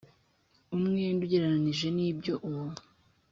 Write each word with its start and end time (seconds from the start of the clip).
umwenda 0.75 1.21
ugereranyije 1.25 1.87
n 1.95 1.97
ibyo 2.09 2.33
uwo 2.49 2.65